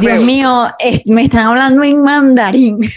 [0.00, 0.68] Dios mío,
[1.06, 2.78] me están hablando en mandarín.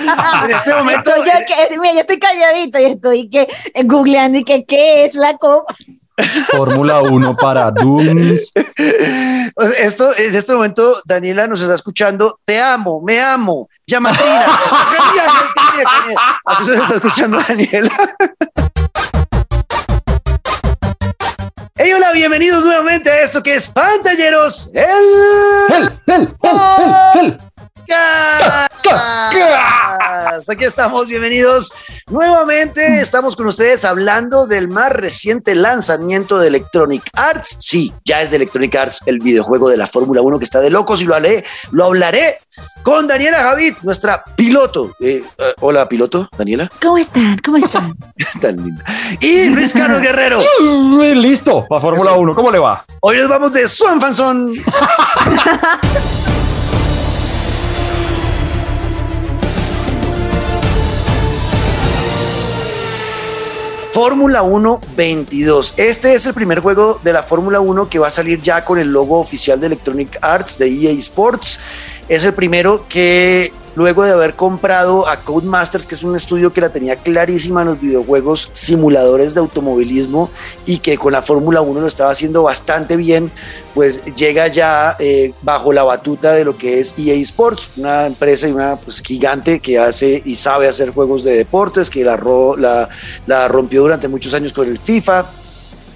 [0.00, 1.10] en este momento.
[1.16, 3.48] yo, yo, estoy calladito y estoy que,
[3.84, 5.74] googleando y que qué es la copa.
[6.50, 8.52] Fórmula 1 para Dooms.
[9.78, 12.40] Esto, en este momento, Daniela nos está escuchando.
[12.44, 13.68] Te amo, me amo.
[13.86, 14.46] Llamatina.
[16.44, 18.16] Así se está escuchando Daniela.
[21.94, 24.70] Hola, bienvenidos nuevamente a esto que es Pantalleros.
[24.74, 24.84] El.
[25.74, 27.38] El, el, el, el,
[30.48, 31.72] Aquí estamos, bienvenidos
[32.08, 33.00] nuevamente.
[33.00, 37.56] Estamos con ustedes hablando del más reciente lanzamiento de Electronic Arts.
[37.60, 40.70] Sí, ya es de Electronic Arts el videojuego de la Fórmula 1 que está de
[40.70, 42.38] locos y lo, haré, lo hablaré
[42.82, 44.94] con Daniela Javid, nuestra piloto.
[45.00, 46.70] Eh, eh, hola, piloto, Daniela.
[46.82, 47.38] ¿Cómo están?
[47.38, 47.94] ¿Cómo están?
[48.40, 48.84] Tan linda.
[49.20, 50.40] Y Luis Carlos Guerrero.
[51.14, 52.34] Listo, para Fórmula 1.
[52.34, 52.84] ¿Cómo le va?
[53.00, 54.54] Hoy nos vamos de Swan Fanson.
[63.98, 65.74] Fórmula 1 22.
[65.76, 68.78] Este es el primer juego de la Fórmula 1 que va a salir ya con
[68.78, 71.58] el logo oficial de Electronic Arts de EA Sports.
[72.08, 76.60] Es el primero que luego de haber comprado a Codemasters, que es un estudio que
[76.60, 80.30] la tenía clarísima en los videojuegos simuladores de automovilismo
[80.66, 83.30] y que con la Fórmula 1 lo estaba haciendo bastante bien,
[83.74, 88.48] pues llega ya eh, bajo la batuta de lo que es EA Sports, una empresa
[88.48, 92.16] y una pues, gigante que hace y sabe hacer juegos de deportes, que la,
[93.46, 95.30] rompió durante muchos años con el FIFA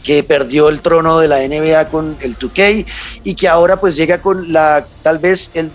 [0.04, 2.86] que perdió el trono de la NBA con el 2K
[3.22, 5.70] y que ahora pues llega con la tal vez el,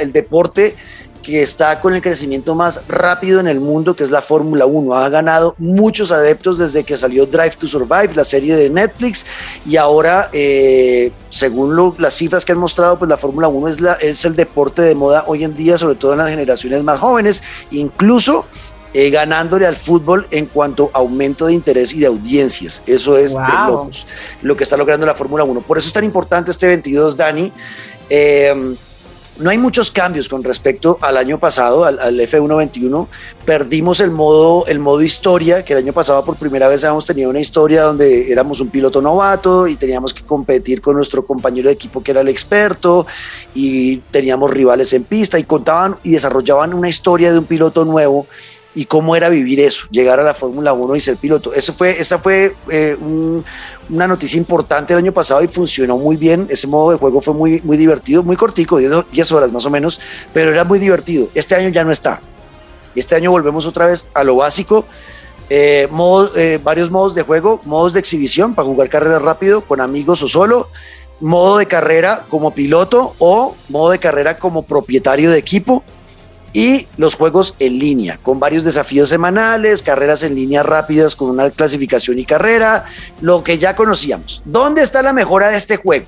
[0.00, 0.76] el deporte
[1.28, 4.94] que está con el crecimiento más rápido en el mundo, que es la Fórmula 1.
[4.94, 9.26] Ha ganado muchos adeptos desde que salió Drive to Survive, la serie de Netflix,
[9.66, 13.92] y ahora, eh, según las cifras que han mostrado, pues la Fórmula 1 es, la,
[13.92, 17.42] es el deporte de moda hoy en día, sobre todo en las generaciones más jóvenes,
[17.70, 18.46] incluso...
[18.94, 22.82] Eh, ganándole al fútbol en cuanto a aumento de interés y de audiencias.
[22.86, 24.06] Eso es de locos,
[24.40, 25.60] lo que está logrando la Fórmula 1.
[25.60, 27.52] Por eso es tan importante este 22, Dani.
[28.08, 28.76] Eh,
[29.38, 33.06] no hay muchos cambios con respecto al año pasado, al, F121.
[33.44, 37.30] Perdimos el modo, el modo historia, que el año pasado por primera vez habíamos tenido
[37.30, 41.74] una historia donde éramos un piloto novato y teníamos que competir con nuestro compañero de
[41.74, 43.06] equipo que era el experto
[43.54, 48.26] y teníamos rivales en pista y contaban y desarrollaban una historia de un piloto nuevo
[48.78, 51.52] y cómo era vivir eso, llegar a la Fórmula 1 y ser piloto.
[51.52, 52.96] Eso fue, esa fue eh,
[53.90, 56.46] una noticia importante el año pasado y funcionó muy bien.
[56.48, 60.00] Ese modo de juego fue muy, muy divertido, muy cortico, 10 horas más o menos,
[60.32, 61.28] pero era muy divertido.
[61.34, 62.20] Este año ya no está.
[62.94, 64.84] Este año volvemos otra vez a lo básico.
[65.50, 65.88] Eh,
[66.36, 70.28] eh, varios modos de juego, modos de exhibición para jugar carreras rápido con amigos o
[70.28, 70.68] solo,
[71.18, 75.82] modo de carrera como piloto o modo de carrera como propietario de equipo
[76.52, 81.50] y los juegos en línea, con varios desafíos semanales, carreras en línea rápidas con una
[81.50, 82.84] clasificación y carrera,
[83.20, 84.42] lo que ya conocíamos.
[84.44, 86.06] ¿Dónde está la mejora de este juego?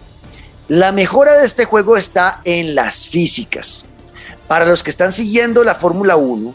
[0.69, 3.87] La mejora de este juego está en las físicas.
[4.47, 6.55] Para los que están siguiendo la Fórmula 1,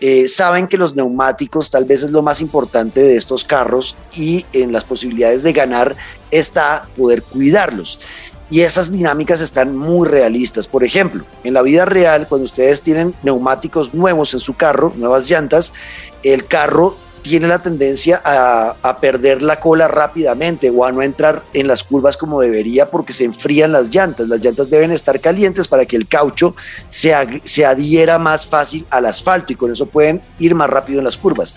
[0.00, 4.44] eh, saben que los neumáticos tal vez es lo más importante de estos carros y
[4.52, 5.96] en las posibilidades de ganar
[6.30, 8.00] está poder cuidarlos
[8.54, 10.68] y esas dinámicas están muy realistas.
[10.68, 15.28] Por ejemplo, en la vida real, cuando ustedes tienen neumáticos nuevos en su carro, nuevas
[15.28, 15.72] llantas,
[16.22, 21.66] el carro tiene la tendencia a, perder la cola rápidamente o a no entrar en
[21.66, 24.28] las curvas como debería porque se enfrían las llantas.
[24.28, 26.54] Las llantas deben estar calientes para que el caucho
[26.88, 27.12] se,
[27.42, 31.16] se adhiera más fácil al asfalto y con eso pueden ir más rápido en las
[31.16, 31.56] curvas.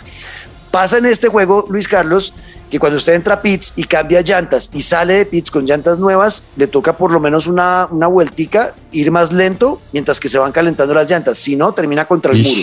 [0.72, 2.34] Pasa en este juego, Luis Carlos,
[2.70, 5.98] que cuando usted entra a pits y cambia llantas y sale de pits con llantas
[6.00, 10.38] nuevas, le toca por lo menos una, una vueltica, ir más lento mientras que se
[10.38, 11.38] van calentando las llantas.
[11.38, 12.62] Si no, termina contra el muro.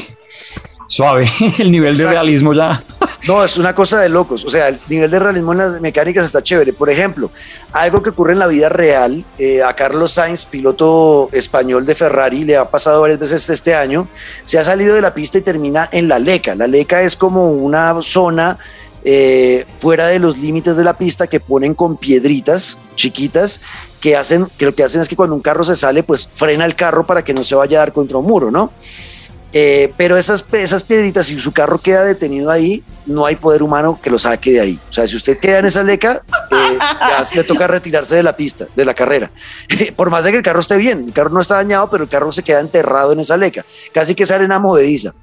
[0.86, 1.28] Suave,
[1.58, 2.82] el nivel de realismo ya.
[3.26, 4.44] No, es una cosa de locos.
[4.44, 6.72] O sea, el nivel de realismo en las mecánicas está chévere.
[6.72, 7.30] Por ejemplo,
[7.72, 12.44] algo que ocurre en la vida real, eh, a Carlos Sainz, piloto español de Ferrari,
[12.44, 14.08] le ha pasado varias veces este año,
[14.44, 16.54] se ha salido de la pista y termina en la leca.
[16.54, 18.58] La leca es como una zona
[19.06, 23.60] eh, fuera de los límites de la pista que ponen con piedritas chiquitas
[24.00, 26.64] que hacen, que lo que hacen es que cuando un carro se sale, pues frena
[26.64, 28.72] el carro para que no se vaya a dar contra un muro, ¿no?
[29.56, 33.98] Eh, pero esas, esas piedritas, si su carro queda detenido ahí, no hay poder humano
[34.02, 34.80] que lo saque de ahí.
[34.88, 36.78] O sea, si usted queda en esa leca, eh,
[37.34, 39.30] le toca retirarse de la pista, de la carrera.
[39.96, 42.10] Por más de que el carro esté bien, el carro no está dañado, pero el
[42.10, 43.64] carro se queda enterrado en esa leca.
[43.92, 45.14] Casi que es arena movediza.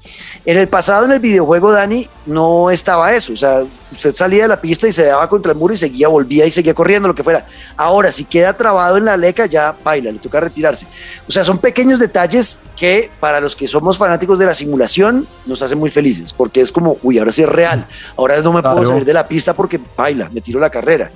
[0.46, 3.34] En el pasado, en el videojuego, Dani, no estaba eso.
[3.34, 6.08] O sea, usted salía de la pista y se daba contra el muro y seguía,
[6.08, 7.46] volvía y seguía corriendo, lo que fuera.
[7.78, 10.88] Ahora, si queda trabado en la leca, ya baila, le toca retirarse.
[11.28, 15.62] O sea, son pequeños detalles que para los que somos fanáticos de la simulación nos
[15.62, 17.71] hacen muy felices, porque es como, uy, ahora sí es real,
[18.18, 21.12] ahora no me puedo salir de la pista porque baila, me tiro la carrera.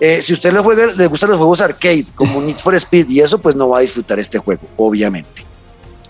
[0.00, 3.20] Eh, si usted le, juega, le gustan los juegos arcade como Need for Speed y
[3.20, 5.44] eso, pues no va a disfrutar este juego, obviamente.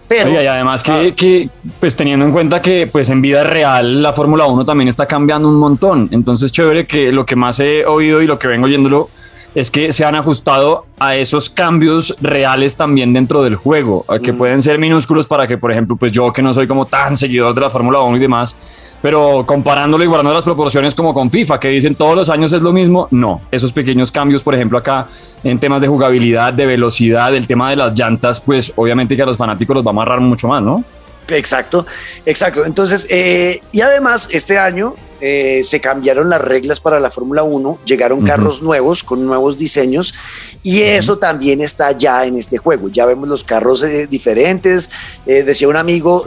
[0.06, 1.14] Pero, y además que, ah.
[1.17, 1.49] que,
[1.81, 5.49] pues teniendo en cuenta que pues en vida real la Fórmula 1 también está cambiando
[5.49, 6.08] un montón.
[6.12, 9.08] Entonces chévere que lo que más he oído y lo que vengo oyéndolo
[9.55, 14.37] es que se han ajustado a esos cambios reales también dentro del juego, que mm.
[14.37, 17.55] pueden ser minúsculos para que, por ejemplo, pues yo que no soy como tan seguidor
[17.55, 18.56] de la Fórmula 1 y demás,
[19.05, 22.62] pero comparándolo y guardando las proporciones como con FIFA, que dicen todos los años es
[22.62, 23.43] lo mismo, no.
[23.51, 25.09] Esos pequeños cambios, por ejemplo, acá
[25.43, 29.27] en temas de jugabilidad, de velocidad, el tema de las llantas, pues obviamente que a
[29.27, 30.83] los fanáticos los va a amarrar mucho más, ¿no?
[31.29, 31.85] Exacto,
[32.25, 32.65] exacto.
[32.65, 34.95] Entonces, eh, y además este año
[35.26, 40.15] eh, se cambiaron las reglas para la Fórmula 1, llegaron carros nuevos con nuevos diseños
[40.62, 42.88] y eso también está ya en este juego.
[42.88, 44.91] Ya vemos los carros eh, diferentes.
[45.25, 46.26] decía un amigo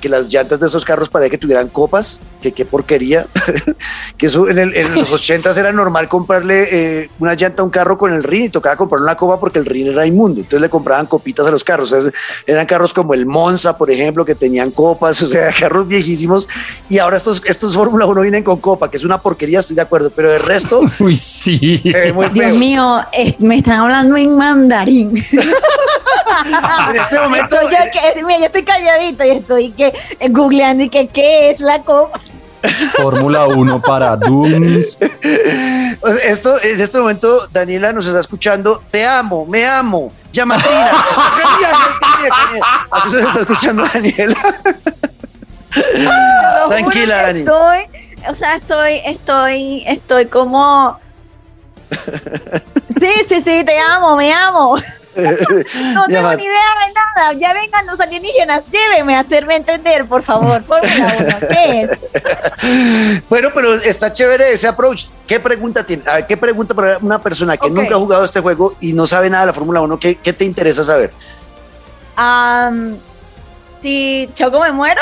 [0.00, 3.26] que las llantas de esos carros parecía que tuvieran copas, que qué porquería.
[4.16, 8.24] que eso en, los 80 era normal comprarle una llanta a un carro con el
[8.24, 10.40] rin y tocaba comprar una copa porque el rin era inmundo.
[10.40, 11.94] Entonces le compraban copitas a los carros.
[12.46, 16.48] eran carros como el Monza, por ejemplo, que tenían copas, o sea, carros viejísimos.
[16.88, 19.82] Y ahora estos, estos Fórmula 1 vienen con copa, que es una porquería, estoy de
[19.82, 20.80] acudo, pero el resto.
[20.98, 21.80] Uy, sí.
[22.32, 23.00] Dios mío,
[23.38, 25.16] me están hablando en mandarín.
[26.90, 27.56] en este momento.
[27.62, 27.68] Yo,
[28.20, 29.92] yo, estoy calladito y estoy que,
[30.30, 32.20] googleando y que qué es la copa.
[32.96, 34.98] Fórmula 1 para Dooms.
[36.24, 38.82] Esto, en este momento, Daniela nos está escuchando.
[38.90, 40.12] Te amo, me amo.
[40.32, 40.92] Llamatina.
[42.90, 44.36] Así se está escuchando Daniela.
[46.68, 47.40] Tranquila, Dani.
[47.40, 47.78] Estoy,
[48.28, 50.98] o sea, estoy, estoy, estoy como.
[53.00, 54.76] Sí, sí, sí, te amo, me amo.
[55.18, 57.32] No tengo ni idea de nada.
[57.32, 60.62] Ya vengan los alienígenas, llévenme a hacerme entender, por favor.
[60.62, 61.90] Fórmula 1, ¿qué es?
[63.28, 65.06] Bueno, pero está chévere ese approach.
[65.26, 66.02] ¿Qué pregunta tiene?
[66.06, 69.06] A ver, ¿qué pregunta para una persona que nunca ha jugado este juego y no
[69.06, 69.98] sabe nada de la Fórmula 1?
[69.98, 71.12] ¿qué, ¿Qué te interesa saber?
[73.82, 75.00] Si choco me muero.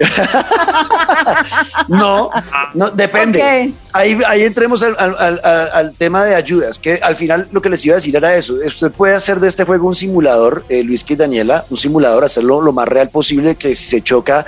[1.88, 2.30] no,
[2.74, 3.72] no, depende.
[3.92, 7.84] Ahí, ahí entremos al, al, al, tema de ayudas, que al final lo que les
[7.84, 8.54] iba a decir era eso.
[8.64, 12.60] Usted puede hacer de este juego un simulador, eh, Luis que Daniela, un simulador, hacerlo
[12.62, 14.46] lo más real posible, que si se choca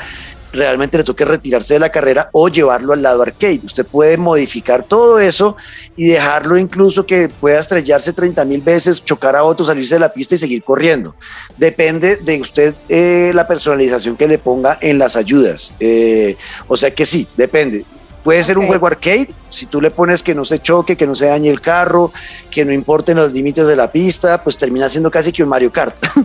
[0.52, 3.60] realmente le toque retirarse de la carrera o llevarlo al lado arcade.
[3.64, 5.56] Usted puede modificar todo eso
[5.96, 10.12] y dejarlo incluso que pueda estrellarse 30 mil veces, chocar a otro, salirse de la
[10.12, 11.16] pista y seguir corriendo.
[11.56, 15.72] Depende de usted eh, la personalización que le ponga en las ayudas.
[15.81, 16.37] Eh,
[16.69, 17.84] o sea que sí, depende.
[18.22, 21.14] Puede ser un juego arcade, si tú le pones que no se choque, que no
[21.14, 22.12] se dañe el carro,
[22.50, 25.72] que no importen los límites de la pista, pues termina siendo casi que un Mario
[25.72, 25.94] Kart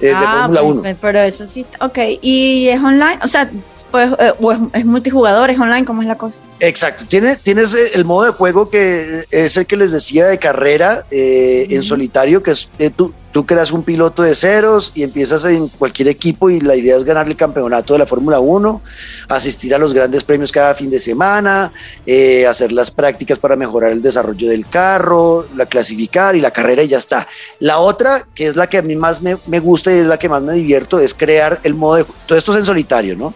[0.00, 0.80] eh, de ah, Fórmula 1.
[0.82, 1.98] Pues, pero eso sí, ok.
[2.22, 3.18] ¿Y es online?
[3.22, 3.50] O sea,
[3.90, 4.32] pues, eh,
[4.72, 6.42] es, multijugador, es online, ¿cómo es la cosa?
[6.60, 7.04] Exacto.
[7.06, 11.04] Tiene, tienes eh, el modo de juego que es el que les decía de carrera
[11.10, 16.08] en solitario, que es tú, tú creas un piloto de ceros y empiezas en cualquier
[16.08, 18.80] equipo y la idea es ganar el campeonato de la Fórmula 1,
[19.28, 21.70] asistir a los grandes premios cada fin de semana,
[22.06, 26.82] eh, hacer las prácticas para mejorar el desarrollo del carro, la clasificar y la carrera
[26.82, 27.26] y ya está.
[27.58, 30.28] La otra, que es la que a mí más me, gusta y es la que
[30.28, 32.06] más me divierto, es crear el modo de...
[32.26, 33.34] Todo esto es en solitario, ¿no?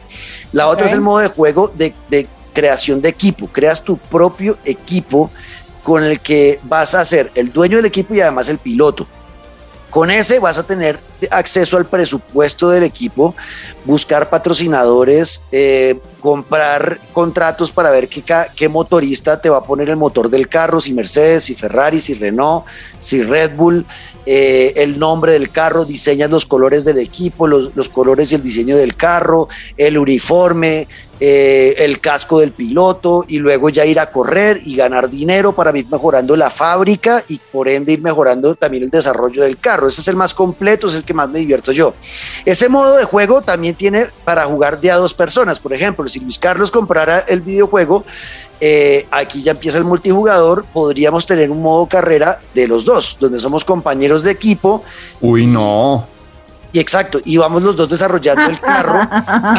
[0.52, 3.48] La otra es el modo de juego de, de creación de equipo.
[3.48, 5.30] Creas tu propio equipo
[5.82, 9.06] con el que vas a ser el dueño del equipo y además el piloto.
[9.88, 13.34] Con ese vas a tener acceso al presupuesto del equipo,
[13.84, 20.30] buscar patrocinadores, eh, comprar contratos para ver qué, motorista te va a poner el motor
[20.30, 22.64] del carro, si Mercedes, si Ferrari, si Renault,
[22.98, 23.86] si Red Bull,
[24.26, 28.76] eh, el nombre del carro, diseñas los colores del equipo, los, colores y el diseño
[28.76, 30.86] del carro, el uniforme,
[31.18, 35.76] eh, el casco del piloto y luego ya ir a correr y ganar dinero para
[35.76, 39.88] ir mejorando la fábrica y por ende ir mejorando también el desarrollo del carro.
[39.88, 41.94] Ese es el más completo, es el más me divierto yo.
[42.44, 45.60] Ese modo de juego también tiene para jugar de a dos personas.
[45.60, 48.04] Por ejemplo, si Luis Carlos comprara el videojuego,
[48.60, 53.38] eh, aquí ya empieza el multijugador, podríamos tener un modo carrera de los dos, donde
[53.38, 54.84] somos compañeros de equipo.
[55.20, 56.06] Uy, no.
[56.72, 59.08] Y exacto, y vamos los dos desarrollando el carro.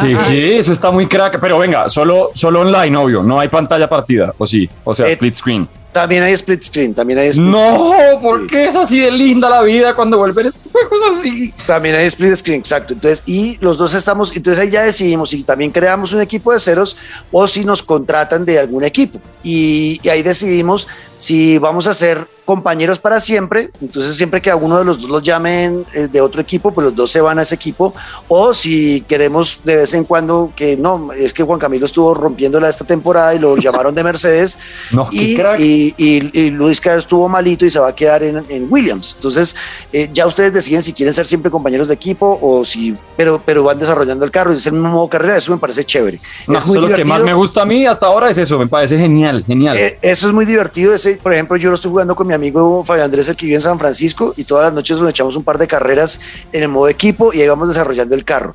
[0.00, 1.38] ¿Qué, Eso está muy crack.
[1.40, 3.22] Pero venga, solo, solo online, obvio.
[3.22, 4.68] No hay pantalla partida, o sí.
[4.84, 5.68] O sea, eh, split screen.
[5.92, 9.60] También hay split screen, también hay split No, ¿por qué es así de linda la
[9.60, 11.52] vida cuando vuelven esos juegos así?
[11.66, 12.94] También hay split screen, exacto.
[12.94, 16.60] Entonces, y los dos estamos, entonces ahí ya decidimos si también creamos un equipo de
[16.60, 16.96] ceros
[17.30, 19.20] o si nos contratan de algún equipo.
[19.42, 24.56] Y, y ahí decidimos si vamos a hacer compañeros para siempre, entonces siempre que a
[24.56, 27.38] uno de los dos los llamen eh, de otro equipo, pues los dos se van
[27.38, 27.94] a ese equipo,
[28.26, 32.68] o si queremos de vez en cuando que no, es que Juan Camilo estuvo rompiéndola
[32.68, 34.58] esta temporada y lo llamaron de Mercedes,
[34.90, 38.66] no, y, y, y, Luis Carlos estuvo malito y se va a quedar en, en
[38.68, 39.54] Williams, entonces
[39.92, 43.62] eh, ya ustedes deciden si quieren ser siempre compañeros de equipo o si, pero, pero
[43.62, 46.20] van desarrollando el carro y es un modo carrera, eso me parece chévere.
[46.48, 48.66] No, es muy lo que más me gusta a mí hasta ahora es eso, me
[48.66, 49.76] parece genial, genial.
[49.76, 52.84] Eh, eso es muy divertido, ese, por ejemplo, yo lo estoy jugando con mi amigo
[52.84, 55.44] Fabio Andrés, el que vive en San Francisco, y todas las noches nos echamos un
[55.44, 56.20] par de carreras
[56.52, 58.54] en el modo equipo y ahí vamos desarrollando el carro.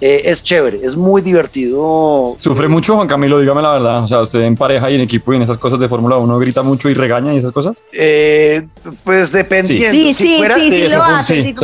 [0.00, 2.34] Eh, es chévere, es muy divertido.
[2.36, 3.38] ¿Sufre mucho, Juan Camilo?
[3.38, 4.02] Dígame la verdad.
[4.04, 6.38] O sea, usted en pareja y en equipo y en esas cosas de Fórmula 1
[6.38, 7.82] grita mucho y regaña y esas cosas.
[7.92, 8.66] Eh,
[9.04, 9.90] pues dependiendo.
[9.90, 11.54] Sí, sí, si fuera, sí, sí, lo hace.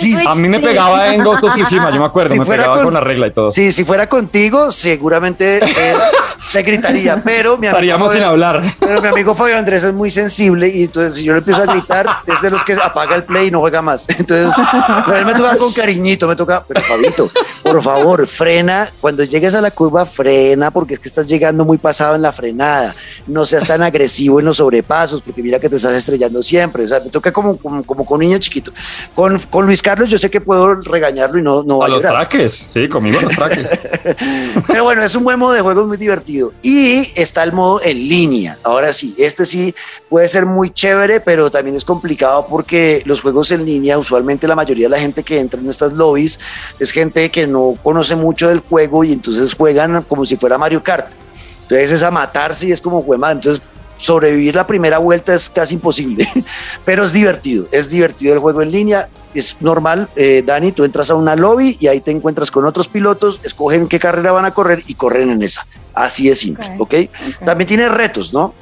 [0.00, 2.76] Sí, a mí me pegaba en Ghost of Tsushima, yo me acuerdo, si me pegaba
[2.76, 3.50] con, con, la regla y todo.
[3.52, 5.94] Sí, si fuera contigo, seguramente eh,
[6.52, 8.62] te gritaría, pero mi amigo Estaríamos sin hablar.
[8.80, 11.66] Pero mi amigo Fabio Andrés es muy sensible y entonces si yo le empiezo a
[11.66, 14.08] gritar, es de los que apaga el play y no juega más.
[14.18, 14.52] Entonces,
[15.14, 17.27] él me toca con cariñito, me toca, pero Fabito,
[17.62, 18.90] por favor, frena.
[19.00, 22.32] Cuando llegues a la curva, frena, porque es que estás llegando muy pasado en la
[22.32, 22.94] frenada.
[23.26, 26.84] No seas tan agresivo en los sobrepasos, porque mira que te estás estrellando siempre.
[26.84, 28.72] O sea, me toca como, como, como con niño chiquito.
[29.14, 31.90] Con, con, Luis Carlos, yo sé que puedo regañarlo y no, no va a, a
[31.90, 33.78] los traques, sí, conmigo los traques.
[34.66, 36.52] Pero bueno, es un buen modo de juego, muy divertido.
[36.62, 38.58] Y está el modo en línea.
[38.62, 39.74] Ahora sí, este sí
[40.08, 44.54] puede ser muy chévere, pero también es complicado porque los juegos en línea, usualmente la
[44.54, 46.38] mayoría de la gente que entra en estas lobbies
[46.78, 50.82] es gente que no conoce mucho del juego y entonces juegan como si fuera Mario
[50.82, 51.10] Kart.
[51.62, 53.62] Entonces es a matarse y es como juega Entonces
[53.98, 56.26] sobrevivir la primera vuelta es casi imposible,
[56.84, 61.10] pero es divertido, es divertido el juego en línea, es normal, eh, Dani, tú entras
[61.10, 64.52] a una lobby y ahí te encuentras con otros pilotos, escogen qué carrera van a
[64.52, 66.80] correr y corren en esa, así de simple, ¿ok?
[66.80, 67.10] okay.
[67.44, 68.54] También tiene retos, ¿no?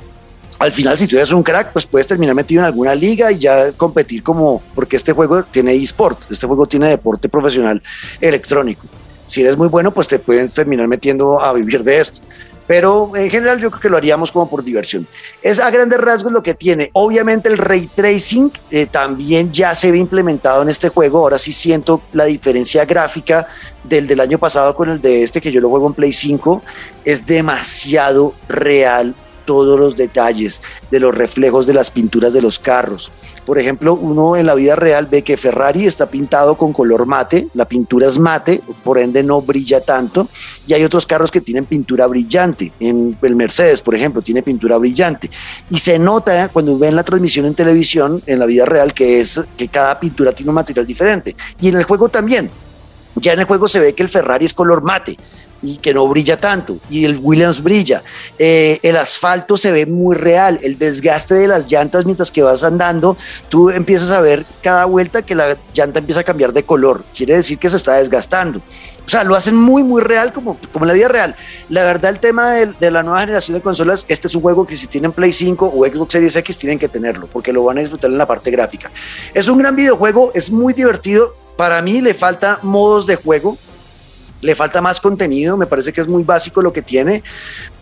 [0.59, 3.39] Al final, si tú eres un crack, pues puedes terminar metido en alguna liga y
[3.39, 7.83] ya competir como, porque este juego tiene eSport, este juego tiene deporte profesional
[8.21, 8.87] electrónico.
[9.27, 12.23] Si eres muy bueno, pues te puedes terminar metiendo a vivir de esto
[12.67, 15.07] pero en general yo creo que lo haríamos como por diversión.
[15.43, 16.91] Es a grandes rasgos lo que tiene.
[16.95, 21.19] Obviamente el ray tracing eh, también ya se ve implementado en este juego.
[21.19, 23.47] Ahora sí siento la diferencia gráfica
[23.85, 26.63] del del año pasado con el de este que yo lo juego en Play 5.
[27.05, 29.15] Es demasiado real
[29.47, 30.61] todos los detalles
[30.91, 33.11] de los reflejos de las pinturas de los carros.
[33.47, 37.47] Por ejemplo, uno en la vida real ve que Ferrari está pintado con color mate,
[37.55, 40.29] la pintura es mate, por ende no brilla tanto,
[40.67, 42.73] y hay otros carros que tienen pintura brillante.
[42.81, 45.31] En el Mercedes, por ejemplo, tiene pintura brillante.
[45.71, 49.41] Y se nota cuando ven la transmisión en televisión, en la vida real, que es
[49.57, 51.37] que cada pintura tiene un material diferente.
[51.61, 52.51] Y en el juego también.
[53.19, 55.17] Ya en el juego se ve que el Ferrari es color mate
[55.63, 58.03] y que no brilla tanto, y el Williams brilla.
[58.39, 62.63] Eh, el asfalto se ve muy real, el desgaste de las llantas mientras que vas
[62.63, 63.17] andando,
[63.49, 67.37] tú empiezas a ver cada vuelta que la llanta empieza a cambiar de color, quiere
[67.37, 68.61] decir que se está desgastando.
[69.07, 71.37] O sea, lo hacen muy, muy real, como, como la vida real.
[71.69, 74.67] La verdad, el tema de, de, la nueva generación de consolas, este es un juego
[74.67, 77.79] que si tienen Play 5 o Xbox Series X tienen que tenerlo, porque lo van
[77.79, 78.91] a disfrutar en la parte gráfica.
[79.33, 81.35] Es un gran videojuego, es muy divertido.
[81.57, 83.57] Para mí le falta modos de juego,
[84.41, 87.23] le falta más contenido, me parece que es muy básico lo que tiene,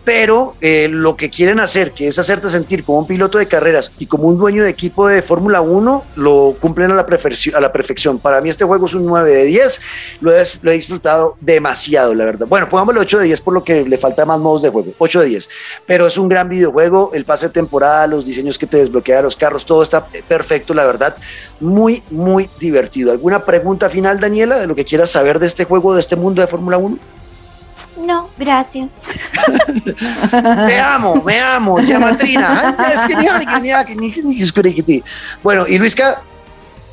[0.05, 3.91] pero eh, lo que quieren hacer, que es hacerte sentir como un piloto de carreras
[3.97, 7.73] y como un dueño de equipo de Fórmula 1, lo cumplen a la, a la,
[7.73, 8.19] perfección.
[8.19, 9.81] Para mí este juego es un 9 de 10,
[10.21, 12.45] lo he, lo he, disfrutado demasiado, la verdad.
[12.47, 15.21] Bueno, pongámosle 8 de 10 por lo que le falta más modos de juego, 8
[15.21, 15.49] de 10,
[15.87, 19.35] pero es un gran videojuego, el pase de temporada, los diseños que te desbloquea los
[19.35, 21.15] carros, todo está perfecto, la verdad,
[21.59, 23.11] muy, muy divertido.
[23.11, 26.41] ¿Alguna pregunta final, Daniela, de lo que quieras saber de este juego, de este mundo
[26.41, 27.14] de Fórmula 1?
[27.97, 29.01] No, gracias.
[30.31, 32.75] Te amo, me amo, llamatrina.
[35.41, 36.21] Bueno, y Luisca.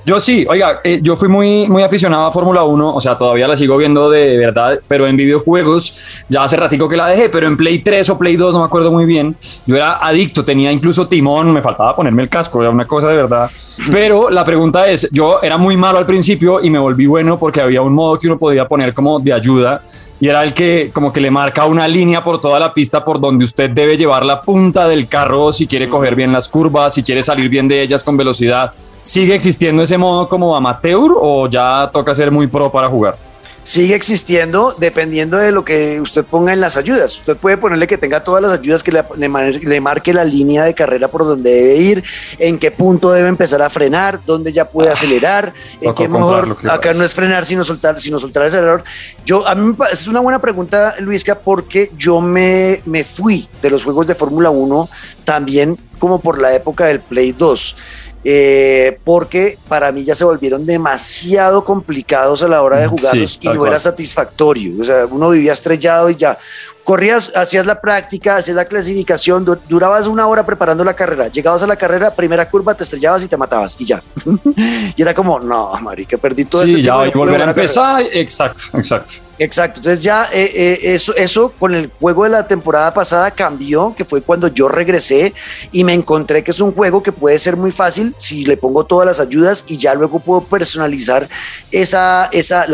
[0.05, 3.47] Yo sí, oiga, eh, yo fui muy, muy aficionado a Fórmula 1, o sea, todavía
[3.47, 7.47] la sigo viendo de verdad, pero en videojuegos ya hace ratico que la dejé, pero
[7.47, 10.73] en Play 3 o Play 2, no me acuerdo muy bien, yo era adicto, tenía
[10.73, 13.49] incluso timón, me faltaba ponerme el casco, era una cosa de verdad.
[13.93, 17.61] Pero la pregunta es, yo era muy malo al principio y me volví bueno porque
[17.61, 19.83] había un modo que uno podía poner como de ayuda
[20.23, 23.21] y era el que como que le marca una línea por toda la pista por
[23.21, 27.03] donde usted debe llevar la punta del carro si quiere coger bien las curvas, si
[27.03, 28.73] quiere salir bien de ellas con velocidad.
[29.03, 33.17] ¿Sigue existiendo ese modo como amateur o ya toca ser muy pro para jugar?
[33.65, 37.17] Sigue existiendo dependiendo de lo que usted ponga en las ayudas.
[37.19, 41.09] Usted puede ponerle que tenga todas las ayudas que le, marque la línea de carrera
[41.09, 42.05] por donde debe ir,
[42.39, 46.57] en qué punto debe empezar a frenar, dónde ya puede ah, acelerar, en qué mejor
[46.69, 48.85] acá no es frenar sino soltar, sino soltar el acelerador.
[49.25, 53.85] Yo a mí es una buena pregunta, Luisca, porque yo me, me fui de los
[53.85, 54.89] juegos de Fórmula 1
[55.25, 57.77] también como por la época del Play 2.
[58.25, 63.49] Eh, porque para mí ya se volvieron demasiado complicados a la hora de jugarlos y
[63.49, 64.81] no era satisfactorio.
[64.81, 66.39] O sea, uno vivía estrellado y ya
[66.85, 71.67] corrías, hacías la práctica, hacías la clasificación, durabas una hora preparando la carrera, llegabas a
[71.67, 74.03] la carrera, primera curva, te estrellabas y te matabas y ya.
[74.97, 78.65] y era como, no, marica, perdí todo sí, este ya, y volver a empezar, exacto,
[78.75, 79.15] exacto.
[79.43, 83.93] Exacto, entonces ya eh, eh, eso, eso con el juego de la temporada pasada cambió,
[83.97, 85.35] que fue cuando yo regresé
[85.73, 88.85] y me encontré que es un juego que puede ser muy fácil si le pongo
[88.85, 91.29] todas las ayudas y ya luego puedo personalizar
[91.73, 92.67] esa, esa,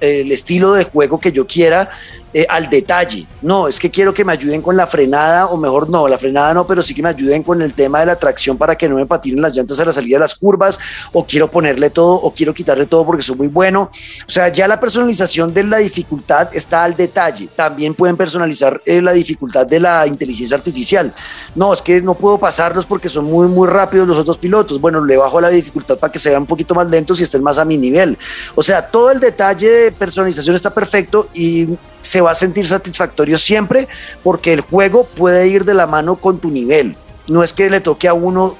[0.00, 1.88] el estilo de juego que yo quiera
[2.36, 3.26] eh, al detalle.
[3.40, 6.52] No, es que quiero que me ayuden con la frenada, o mejor no, la frenada
[6.52, 8.96] no, pero sí que me ayuden con el tema de la tracción para que no
[8.96, 10.78] me patinen las llantas a la salida de las curvas,
[11.14, 13.90] o quiero ponerle todo, o quiero quitarle todo porque soy muy bueno.
[14.28, 17.48] O sea, ya la personalización de la dificultad está al detalle.
[17.54, 21.12] También pueden personalizar eh, la dificultad de la inteligencia artificial.
[21.54, 24.80] No, es que no puedo pasarlos porque son muy, muy rápidos los otros pilotos.
[24.80, 27.58] Bueno, le bajo la dificultad para que sean un poquito más lentos y estén más
[27.58, 28.16] a mi nivel.
[28.54, 31.68] O sea, todo el detalle de personalización está perfecto y
[32.00, 33.88] se va a sentir satisfactorio siempre
[34.22, 36.96] porque el juego puede ir de la mano con tu nivel.
[37.28, 38.56] No es que le toque a uno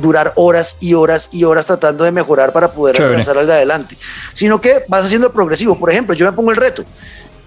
[0.00, 3.96] durar horas y horas y horas tratando de mejorar para poder avanzar al de adelante,
[4.32, 5.78] sino que vas haciendo progresivo.
[5.78, 6.84] Por ejemplo, yo me pongo el reto.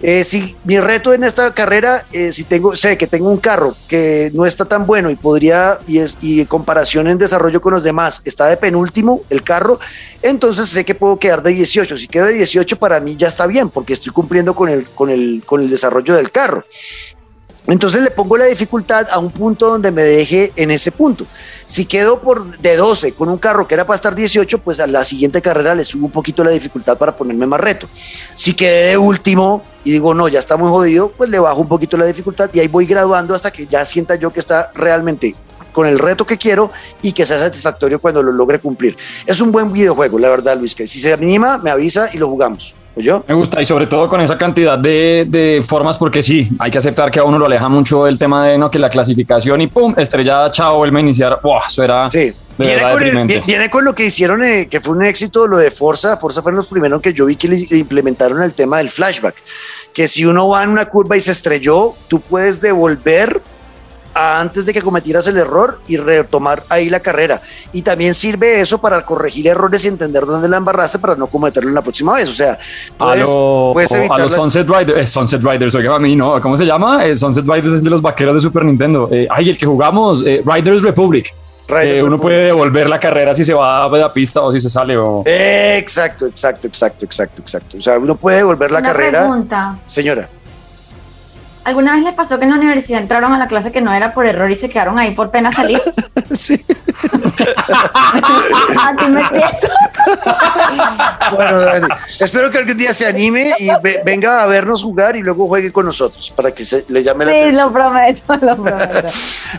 [0.00, 3.74] Eh, si mi reto en esta carrera, eh, si tengo, sé que tengo un carro
[3.88, 7.72] que no está tan bueno y podría, y, es, y en comparación en desarrollo con
[7.72, 9.80] los demás, está de penúltimo el carro,
[10.22, 11.98] entonces sé que puedo quedar de 18.
[11.98, 15.10] Si quedo de 18, para mí ya está bien, porque estoy cumpliendo con el, con
[15.10, 16.64] el, con el desarrollo del carro.
[17.68, 21.26] Entonces le pongo la dificultad a un punto donde me deje en ese punto.
[21.66, 24.86] Si quedo por de 12 con un carro que era para estar 18, pues a
[24.86, 27.86] la siguiente carrera le subo un poquito la dificultad para ponerme más reto.
[28.34, 31.68] Si quedé de último y digo, no, ya está muy jodido, pues le bajo un
[31.68, 35.36] poquito la dificultad y ahí voy graduando hasta que ya sienta yo que está realmente
[35.70, 36.72] con el reto que quiero
[37.02, 38.96] y que sea satisfactorio cuando lo logre cumplir.
[39.26, 42.28] Es un buen videojuego, la verdad, Luis, que si se anima, me avisa y lo
[42.28, 42.74] jugamos.
[42.98, 43.24] Yo.
[43.28, 46.78] Me gusta y sobre todo con esa cantidad de, de, formas porque sí, hay que
[46.78, 49.66] aceptar que a uno lo aleja mucho el tema de no que la clasificación y
[49.68, 51.40] pum, estrellada, chao, vuelve a iniciar.
[51.42, 52.32] Wow, eso era sí.
[52.56, 56.16] viene, con viene, con lo que hicieron, eh, que fue un éxito, lo de Forza.
[56.16, 59.36] Forza fueron los primeros que yo vi que le implementaron el tema del flashback.
[59.92, 63.42] Que si uno va en una curva y se estrelló, tú puedes devolver
[64.18, 67.40] antes de que cometieras el error y retomar ahí la carrera.
[67.72, 71.68] Y también sirve eso para corregir errores y entender dónde la embarraste para no cometerlo
[71.68, 72.28] en la próxima vez.
[72.28, 72.58] O sea,
[72.96, 76.40] puedes, evitar a los Sunset Riders, eh, Sunset Riders, oiga a mí, ¿no?
[76.40, 77.06] ¿Cómo se llama?
[77.06, 79.08] Eh, Sunset Riders es de los vaqueros de Super Nintendo.
[79.12, 81.32] Eh, ay, el que jugamos, Riders Republic.
[82.02, 84.96] uno puede devolver la carrera si se va a la pista o si se sale.
[84.96, 85.22] O...
[85.26, 87.78] exacto, exacto, exacto, exacto, exacto.
[87.78, 89.20] O sea, uno puede devolver la carrera.
[89.20, 89.78] Pregunta.
[89.86, 90.28] Señora.
[91.68, 94.14] ¿Alguna vez les pasó que en la universidad entraron a la clase que no era
[94.14, 95.82] por error y se quedaron ahí por pena salir?
[96.32, 96.64] sí.
[101.34, 101.88] bueno, Dani,
[102.20, 103.68] espero que algún día se anime y
[104.04, 107.32] venga a vernos jugar y luego juegue con nosotros para que se le llame la
[107.32, 109.08] sí, lo prometo, lo prometo.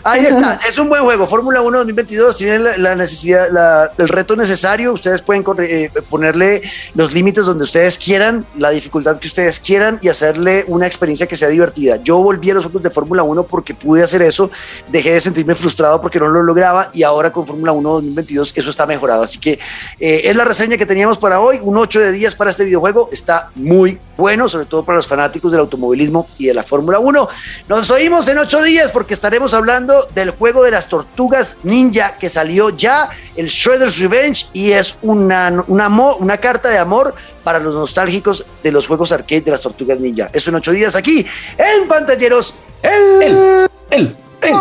[0.04, 1.26] Ahí está, es un buen juego.
[1.26, 4.92] Fórmula 1 2022 tiene la, necesidad, el reto necesario.
[4.92, 6.62] Ustedes pueden eh, ponerle
[6.94, 11.36] los límites donde ustedes quieran, la dificultad que ustedes quieran y hacerle una experiencia que
[11.36, 11.96] sea divertida.
[11.96, 14.50] Yo volví a los juegos de Fórmula 1 porque pude hacer eso,
[14.88, 18.70] dejé de sentirme frustrado porque no lo lograba y ahora con Fórmula 1 2022 eso
[18.70, 19.22] está mejorado.
[19.22, 19.58] Así que
[19.98, 23.10] eh, es la reseña que teníamos para hoy, un 8 de días para este videojuego,
[23.12, 27.28] está muy bueno, sobre todo para los fanáticos del automovilismo y de la Fórmula 1.
[27.68, 32.30] Nos oímos en 8 días porque estaremos hablando del juego de las tortugas ninja que
[32.30, 38.46] salió ya, el Shredder's Revenge, y es una, una, carta de amor para los nostálgicos
[38.62, 40.30] de los juegos arcade de las tortugas ninja.
[40.32, 41.26] Es en 8 días aquí
[41.58, 42.54] en Pantalleros.
[42.82, 44.54] El ¡Eh!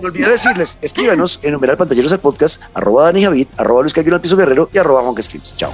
[0.00, 4.16] Me olvidé decirles, escríbanos en numeral pantalleros el podcast, arroba Dani Javid, arroba Luis Caguino
[4.16, 5.14] al Piso Guerrero y arroba Juan
[5.56, 5.72] Chao.